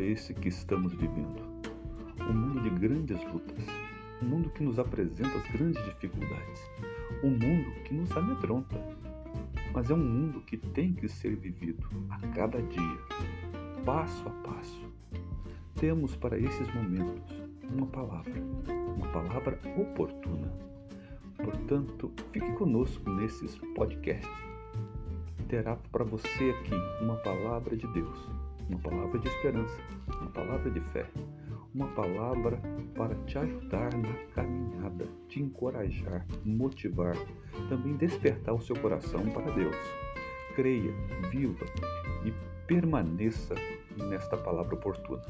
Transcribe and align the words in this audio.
esse 0.00 0.32
que 0.32 0.48
estamos 0.48 0.94
vivendo? 0.94 1.42
Um 2.22 2.32
mundo 2.32 2.62
de 2.62 2.70
grandes 2.70 3.22
lutas, 3.30 3.66
um 4.22 4.26
mundo 4.26 4.48
que 4.48 4.62
nos 4.62 4.78
apresenta 4.78 5.36
as 5.36 5.46
grandes 5.50 5.84
dificuldades, 5.84 6.62
um 7.22 7.30
mundo 7.30 7.70
que 7.84 7.92
nos 7.92 8.10
amedronta. 8.16 8.80
Mas 9.74 9.90
é 9.90 9.94
um 9.94 9.98
mundo 9.98 10.40
que 10.40 10.56
tem 10.56 10.94
que 10.94 11.06
ser 11.06 11.36
vivido 11.36 11.86
a 12.08 12.18
cada 12.28 12.62
dia, 12.62 12.98
passo 13.84 14.26
a 14.26 14.30
passo. 14.48 14.90
Temos 15.74 16.16
para 16.16 16.38
esses 16.38 16.74
momentos 16.74 17.30
uma 17.70 17.86
palavra, 17.86 18.42
uma 18.96 19.08
palavra 19.08 19.60
oportuna. 19.76 20.50
Portanto, 21.36 22.10
fique 22.32 22.52
conosco 22.52 23.10
nesses 23.10 23.54
podcasts. 23.74 24.48
Terá 25.46 25.76
para 25.92 26.04
você 26.04 26.54
aqui 26.58 26.74
uma 27.02 27.16
palavra 27.16 27.76
de 27.76 27.86
Deus, 27.88 28.47
uma 28.68 28.78
palavra 28.78 29.18
de 29.18 29.28
esperança, 29.28 29.78
uma 30.20 30.30
palavra 30.30 30.70
de 30.70 30.80
fé, 30.80 31.06
uma 31.74 31.88
palavra 31.88 32.60
para 32.94 33.14
te 33.26 33.38
ajudar 33.38 33.92
na 33.96 34.12
caminhada, 34.34 35.06
te 35.28 35.40
encorajar, 35.40 36.26
motivar, 36.44 37.16
também 37.68 37.96
despertar 37.96 38.54
o 38.54 38.60
seu 38.60 38.76
coração 38.76 39.20
para 39.30 39.50
Deus. 39.52 39.76
Creia, 40.54 40.92
viva 41.30 41.64
e 42.24 42.32
permaneça 42.66 43.54
nesta 43.96 44.36
palavra 44.36 44.74
oportuna. 44.74 45.22